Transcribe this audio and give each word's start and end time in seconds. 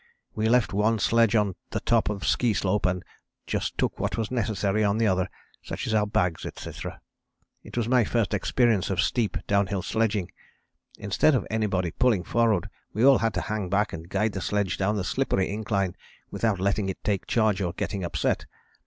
We 0.33 0.49
left 0.49 0.73
one 0.73 0.97
sledge 0.97 1.35
on 1.35 1.53
the 1.69 1.79
top 1.79 2.09
of 2.09 2.25
ski 2.25 2.55
slope 2.55 2.87
and 2.87 3.03
just 3.45 3.77
took 3.77 3.99
what 3.99 4.17
was 4.17 4.31
necessary 4.31 4.83
on 4.83 4.97
the 4.97 5.05
other, 5.05 5.29
such 5.61 5.85
as 5.85 5.93
our 5.93 6.07
bags, 6.07 6.43
etc. 6.43 7.01
It 7.61 7.77
was 7.77 7.87
my 7.87 8.03
first 8.03 8.33
experience 8.33 8.89
of 8.89 8.99
steep 8.99 9.37
downhill 9.45 9.83
sledging. 9.83 10.31
Instead 10.97 11.35
of 11.35 11.45
anybody 11.51 11.91
pulling 11.91 12.23
forward 12.23 12.67
we 12.93 13.05
all 13.05 13.19
had 13.19 13.35
to 13.35 13.41
hang 13.41 13.69
back 13.69 13.93
and 13.93 14.09
guide 14.09 14.31
the 14.33 14.41
sledge 14.41 14.75
down 14.79 14.95
the 14.95 15.03
slippery 15.03 15.51
incline 15.51 15.95
without 16.31 16.59
letting 16.59 16.89
it 16.89 17.03
take 17.03 17.27
charge 17.27 17.61
or 17.61 17.71
getting 17.71 18.03
upset. 18.03 18.47